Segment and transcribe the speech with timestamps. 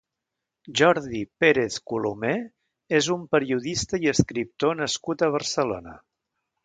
[0.79, 2.33] Jordi Pérez Colomé
[3.01, 5.95] és un periodista i escriptor nascut a Barcelona.